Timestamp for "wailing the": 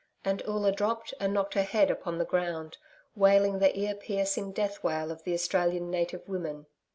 3.15-3.77